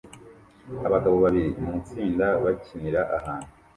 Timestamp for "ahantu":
3.17-3.49